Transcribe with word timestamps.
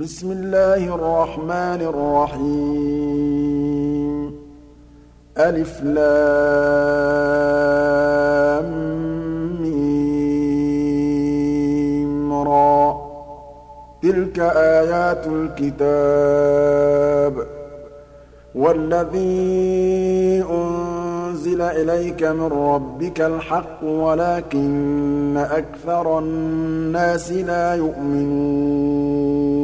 بسم 0.00 0.30
الله 0.30 0.94
الرحمن 0.94 1.80
الرحيم. 2.30 4.32
ألف 5.38 5.82
لام 5.82 6.02
را. 12.32 13.00
تلك 14.02 14.38
آيات 14.56 15.26
الكتاب. 15.26 15.74
والذي 18.54 20.44
أنزل 20.50 21.60
إليك 21.60 22.22
من 22.22 22.46
ربك 22.46 23.20
الحق 23.20 23.84
ولكن 23.84 25.46
أكثر 25.50 26.18
الناس 26.18 27.32
لا 27.32 27.74
يؤمنون. 27.74 29.63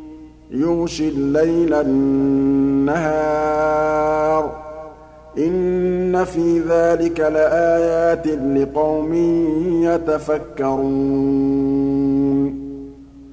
يغشي 0.51 1.09
الليل 1.09 1.73
النهار. 1.73 3.01
إن 5.37 6.23
في 6.23 6.59
ذلك 6.59 7.19
لآيات 7.19 8.27
لقوم 8.27 9.13
يتفكرون. 9.83 12.20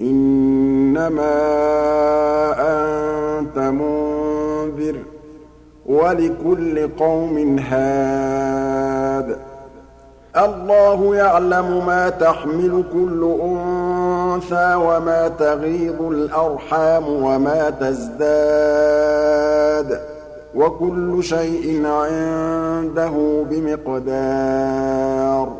إِنَّمَا 0.00 1.36
أَنتَ 2.58 3.58
مُنذِرٌ 3.58 4.94
ۖ 4.94 4.96
وَلِكُلِّ 5.86 6.88
قَوْمٍ 6.98 7.58
هَادٍ. 7.58 9.36
اللَّهُ 10.36 11.16
يَعْلَمُ 11.16 11.86
مَا 11.86 12.08
تَحْمِلُ 12.08 12.84
كُلُّ 12.92 13.36
أُنثَىٰ 13.42 14.74
وَمَا 14.74 15.28
تَغِيضُ 15.28 16.02
الْأَرْحَامُ 16.02 17.08
وَمَا 17.08 17.70
تَزْدَادُ 17.70 19.92
ۖ. 19.94 19.98
وَكُلُّ 20.54 21.24
شَيْءٍ 21.24 21.86
عِندَهُ 21.86 23.44
بِمِقْدَارٍ. 23.50 25.59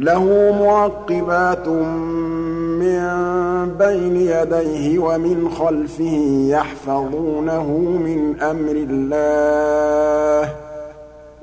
لَهُ 0.00 0.56
مُعَقِّبَاتٌ 0.60 1.68
مِّن 2.78 3.00
بَيْنِ 3.78 4.16
يَدَيْهِ 4.16 4.98
وَمِنْ 4.98 5.48
خَلْفِهِ 5.50 6.46
يَحْفَظُونَهُ 6.48 7.66
مِنْ 7.78 8.40
أَمْرِ 8.40 8.86
اللَّهِ. 8.90 10.48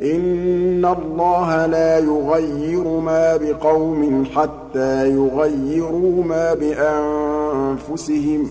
إِنَّ 0.01 0.85
اللَّهَ 0.85 1.65
لَا 1.65 1.99
يُغَيِّرُ 1.99 2.99
مَا 2.99 3.37
بِقَوْمٍ 3.37 4.25
حَتَّىٰ 4.25 5.09
يُغَيِّرُوا 5.09 6.23
مَا 6.23 6.53
بِأَنفُسِهِمْ 6.53 8.43
ۗ. 8.45 8.49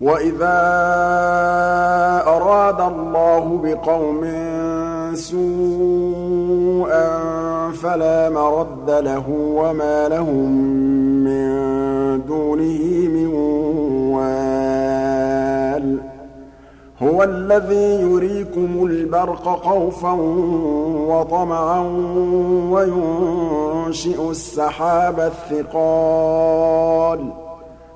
وَإِذَا 0.00 0.60
أَرَادَ 2.26 2.80
اللَّهُ 2.80 3.60
بِقَوْمٍ 3.64 4.24
سُوءًا 5.14 6.29
فَلَا 7.72 8.30
مَرَدَّ 8.30 8.90
لَهُ 8.90 9.24
وَمَا 9.28 10.08
لَهُم 10.08 10.50
مِّن 11.24 11.50
دُونِهِ 12.26 13.08
مِن 13.08 13.26
وَالٍ 14.14 15.98
هُوَ 17.02 17.22
الَّذِي 17.22 18.00
يُرِيكُمُ 18.00 18.86
الْبَرْقَ 18.86 19.64
خَوْفًا 19.64 20.12
وَطَمَعًا 21.08 21.80
وَيُنشِئُ 22.70 24.30
السَّحَابَ 24.30 25.20
الثِّقَالَ 25.20 27.20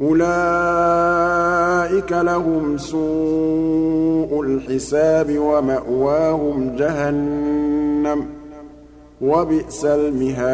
أُولَٰئِكَ 0.00 0.24
لَهُمْ 2.12 2.78
سُوءُ 2.78 4.40
الْحِسَابِ 4.44 5.38
وَمَأْوَاهُمْ 5.38 6.76
جَهَنَّمُ 6.76 8.22
ۖ 8.22 8.26
وَبِئْسَ 9.20 9.84
الْمِهَادُ. 9.84 10.44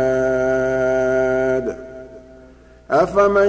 أَفَمَن 2.90 3.48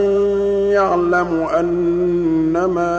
يَعْلَمُ 0.71 1.47
أَنَّمَا 1.59 2.93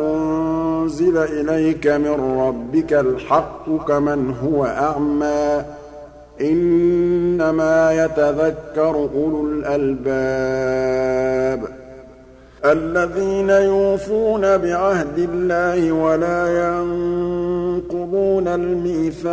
أُنزِلَ 0.00 1.18
إِلَيْكَ 1.18 1.86
مِن 1.86 2.38
رَّبِّكَ 2.38 2.92
الْحَقُّ 2.92 3.86
كَمَنْ 3.88 4.34
هُوَ 4.42 4.64
أَعْمَىٰ 4.64 5.64
إِنَّمَا 6.42 8.04
يَتَذَكَّرُ 8.04 9.08
أُولُو 9.14 9.46
الْأَلْبَابِ 9.46 11.02
الَّذِينَ 12.64 13.50
يُوفُونَ 13.50 14.56
بِعَهْدِ 14.56 15.18
اللَّهِ 15.18 15.92
وَلَا 15.92 16.48
يَنقُضُونَ 16.62 18.48
الْمِيثَاقَ 18.48 19.32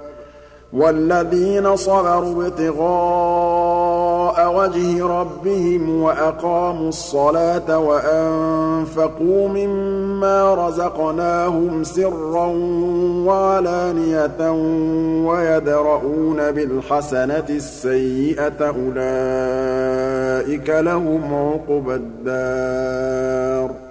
وَالَّذِينَ 0.73 1.75
صَبَرُوا 1.75 2.47
ابْتِغَاءَ 2.47 4.55
وَجْهِ 4.55 5.07
رَبِّهِمْ 5.07 6.01
وَأَقَامُوا 6.01 6.89
الصَّلَاةَ 6.89 7.77
وَأَنفَقُوا 7.77 9.47
مِمَّا 9.47 10.67
رَزَقْنَاهُمْ 10.67 11.83
سِرًّا 11.83 12.45
وَعَلَانِيَةً 13.27 14.51
وَيَدْرَءُونَ 15.27 16.51
بِالْحَسَنَةِ 16.51 17.45
السَّيِّئَةَ 17.49 18.59
أُولَٰئِكَ 18.61 20.69
لَهُمْ 20.69 21.33
عُقْبَى 21.33 21.95
الدَّارِ 21.95 23.90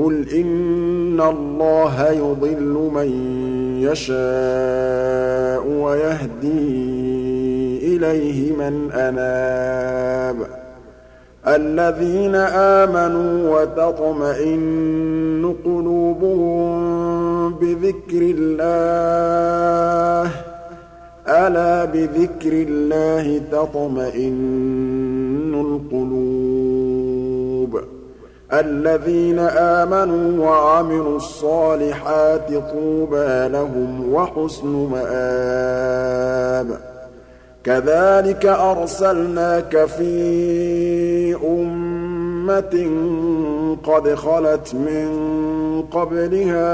قُلْ 0.00 0.28
إِنَّ 0.28 1.20
اللَّهَ 1.20 2.10
يُضِلُّ 2.10 2.90
مَن 2.94 3.10
يَشَاءُ 3.82 5.64
وَيَهْدِي 5.68 6.68
إِلَيْهِ 7.96 8.52
مَنْ 8.56 8.90
أَنَابَ 8.92 10.36
الَّذِينَ 11.46 12.34
آمَنُوا 12.80 13.60
وَتَطْمَئِنُّ 13.60 15.54
قُلُوبُهُم 15.64 16.70
بِذِكْرِ 17.54 18.22
اللَّهِ 18.38 18.70
ۗ 20.30 20.32
أَلَا 21.28 21.84
بِذِكْرِ 21.84 22.52
اللَّهِ 22.52 23.40
تَطْمَئِنُّ 23.52 24.40
الْقُلُوبُ 25.54 26.39
الَّذِينَ 28.52 29.38
آمَنُوا 29.38 30.46
وَعَمِلُوا 30.46 31.16
الصَّالِحَاتِ 31.16 32.48
طُوبَىٰ 32.52 33.48
لَهُمْ 33.52 34.14
وَحُسْنُ 34.14 34.88
مَآبٍ. 34.92 36.66
كَذَٰلِكَ 37.64 38.46
أَرْسَلْنَاكَ 38.46 39.84
فِي 39.84 41.34
أُمَّةٍ 41.34 42.90
قَدْ 43.84 44.14
خَلَتْ 44.14 44.74
مِن 44.74 45.08
قَبْلِهَا 45.82 46.70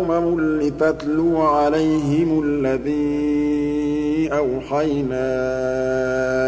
أُمَمٌ 0.00 0.40
لِّتَتْلُوَ 0.40 1.42
عَلَيْهِمُ 1.42 2.42
الَّذِي 2.44 3.77
أَوْحَيْنَا 4.32 5.28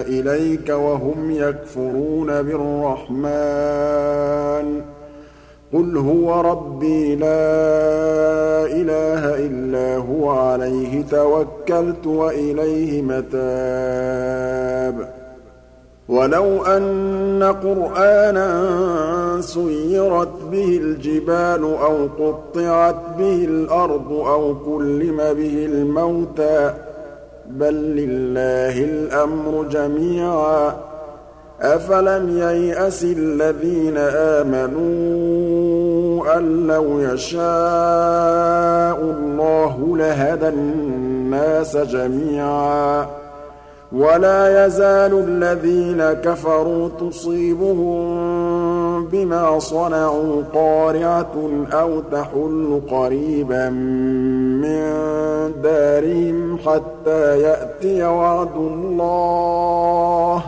إِلَيْكَ 0.01 0.69
وَهُمْ 0.69 1.31
يَكْفُرُونَ 1.31 2.43
بِالرَّحْمَٰنِ. 2.43 4.83
قُلْ 5.73 5.97
هُوَ 5.97 6.41
رَبِّي 6.41 7.17
لَا 7.17 8.67
إِلَٰهَ 8.67 9.35
إِلَّا 9.35 9.97
هُوَ 9.97 10.31
عَلَيْهِ 10.31 11.03
تَوَكَّلْتُ 11.03 12.07
وَإِلَيْهِ 12.07 13.03
مَتَابِ. 13.03 15.15
وَلَوْ 16.09 16.65
أَنَّ 16.65 17.43
قُرْآنًا 17.43 18.71
سُيِّرَتْ 19.41 20.43
بِهِ 20.53 20.77
الْجِبَالُ 20.77 21.65
أَوْ 21.65 22.09
قُطِّعَتْ 22.19 22.97
بِهِ 23.19 23.45
الْأَرْضُ 23.45 24.13
أَوْ 24.13 24.55
كُلِّمَ 24.55 25.17
بِهِ 25.17 25.67
الْمَوْتَىٰ 25.67 26.90
بَل 27.59 27.75
لِّلَّهِ 27.75 28.85
الْأَمْرُ 28.85 29.65
جَمِيعًا 29.71 30.71
ۗ 30.71 30.75
أَفَلَمْ 31.61 32.39
يَيْأَسِ 32.39 33.05
الَّذِينَ 33.05 33.97
آمَنُوا 34.37 35.51
أَن 36.39 36.67
لَّوْ 36.67 37.01
يَشَاءُ 37.01 37.41
اللَّهُ 39.01 39.97
لَهَدَى 39.97 40.49
النَّاسَ 40.49 41.77
جَمِيعًا 41.77 43.07
وَلَا 43.93 44.67
يَزَالُ 44.67 45.25
الَّذِينَ 45.29 46.13
كَفَرُوا 46.13 46.89
تُصِيبُهُم 47.01 48.50
بِمَا 49.13 49.59
صَنَعُوا 49.59 50.43
قَارِعَةٌ 50.55 51.51
أَوْ 51.73 52.01
تَحُلُّ 52.01 52.81
قَرِيبًا 52.91 53.71
مِّن 54.61 54.83
دَارِهِمْ 55.63 56.59
حَتَّىٰ 56.59 57.43
يَأْتِيَ 57.43 58.05
وَعْدُ 58.05 58.57
اللَّهِ 58.57 60.39
ۚ. 60.39 60.43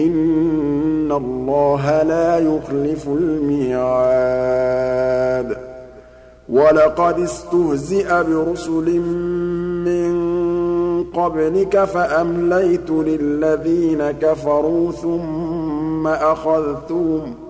إِنَّ 0.00 1.12
اللَّهَ 1.12 2.02
لَا 2.02 2.38
يُخْلِفُ 2.38 3.08
الْمِيعَادَ. 3.08 5.56
وَلَقَدِ 6.48 7.20
اسْتُهْزِئَ 7.20 8.22
بِرُسُلٍ 8.22 9.00
مِّن 9.84 10.10
قَبْلِكَ 11.04 11.84
فَأَمْلَيْتُ 11.84 12.90
لِلَّذِينَ 12.90 14.10
كَفَرُوا 14.10 14.92
ثُمَّ 14.92 16.06
أَخَذْتُهُمْ 16.06 17.34
ۖ 17.46 17.49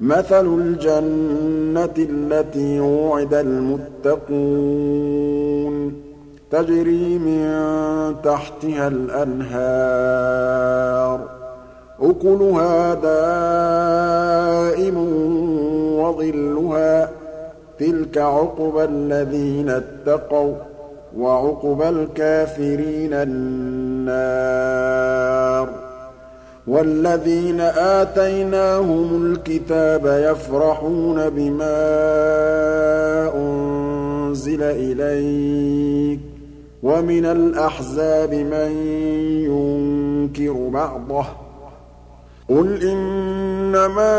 مَثَلُ 0.00 0.46
الْجَنَّةِ 0.46 1.94
الَّتِي 1.98 2.80
وُعِدَ 2.80 3.34
الْمُتَّقُونَ 3.34 4.30
ۖ. 5.90 5.92
تَجْرِي 6.50 7.18
مِن 7.18 7.50
تَحْتِهَا 8.24 8.88
الْأَنْهَارُ 8.88 11.18
ۖ. 11.18 11.22
أُكُلُهَا 12.04 12.94
دَائِمٌ 12.94 14.96
وَظِلُّهَا. 15.98 17.08
تِلْكَ 17.78 18.18
عُقْبَى 18.18 18.84
الَّذِينَ 18.84 19.70
اتَّقَوا 19.70 20.52
ۖ 20.52 20.56
وَّعُقْبَى 21.18 21.88
الْكَافِرِينَ 21.88 23.12
النَّارُ. 23.12 25.37
وَالَّذِينَ 26.68 27.60
آتَيْنَاهُمُ 27.60 29.26
الْكِتَابَ 29.26 30.06
يَفْرَحُونَ 30.06 31.30
بِمَا 31.30 31.78
أُنزِلَ 33.34 34.62
إِلَيْكَ 34.62 36.18
ۖ 36.18 36.22
وَمِنَ 36.82 37.24
الْأَحْزَابِ 37.24 38.34
مَن 38.34 38.70
يُنكِرُ 39.48 40.52
بَعْضَهُ 40.52 41.26
قُلْ 42.48 42.82
إِنَّمَا 42.82 44.16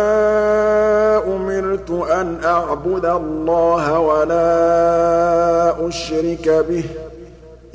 أُمِرْتُ 1.35 1.91
أَنْ 1.91 2.37
أَعْبُدَ 2.43 3.05
اللَّهَ 3.05 3.99
وَلَا 3.99 5.87
أُشْرِكَ 5.87 6.49
بِهِ 6.69 6.83
ۚ 6.83 6.85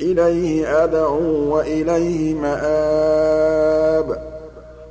إِلَيْهِ 0.01 0.85
أَدْعُو 0.85 1.55
وَإِلَيْهِ 1.57 2.35
مَآبِ 2.35 4.34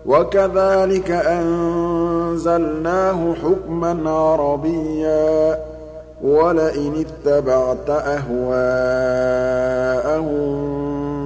وَكَذَٰلِكَ 0.05 1.12
أَنزَلْنَاهُ 1.12 3.33
حُكْمًا 3.33 4.10
عَرَبِيًّا 4.10 5.53
ۚ 5.55 5.57
وَلَئِنِ 6.24 7.05
اتَّبَعْتَ 7.05 7.89
أَهْوَاءَهُم 7.89 8.53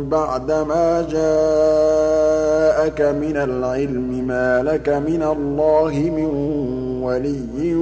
بَعْدَمَا 0.09 1.01
جَاءَكَ 1.01 3.01
مِنَ 3.01 3.37
الْعِلْمِ 3.37 4.27
مَا 4.27 4.63
لَكَ 4.63 4.89
مِنَ 4.89 5.23
اللَّهِ 5.23 5.93
مِن 5.93 6.29
وَلِيٍّ 7.03 7.75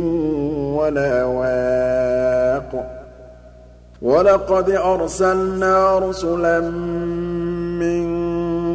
وَلَا 0.80 1.26
وَاقٍ. 1.26 2.96
وَلَقَدْ 4.02 4.70
أَرْسَلْنَا 4.70 6.00
رُسُلًا 6.00 6.60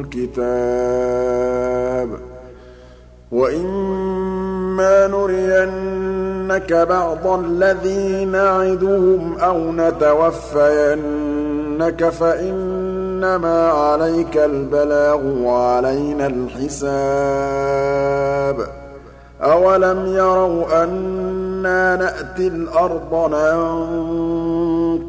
الْكِتَابِ 0.00 1.60
وَإِمَّا 3.32 5.06
نُرِيَنَّكَ 5.06 6.72
بَعْضَ 6.72 7.26
الَّذِي 7.26 8.24
نَعِدُهُمْ 8.24 9.36
أَوْ 9.38 9.72
نَتَوَفَّيَنَّكَ 9.72 10.88
فَإِنَّمَا 12.08 13.70
عَلَيْكَ 13.70 14.36
الْبَلَاغُ 14.36 15.20
وَعَلَيْنَا 15.42 16.26
الْحِسَابُ 16.26 16.90
أَوَلَمْ 19.42 20.06
يَرَوْا 20.06 20.84
أَنَّا 20.84 21.96
نَأْتِي 21.96 22.46
الْأَرْضَ 22.46 23.30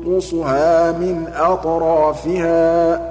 نَنقُصُهَا 0.01 0.91
مِنْ 0.91 1.27
أَطْرَافِهَا 1.36 2.95
ۚ 2.98 3.10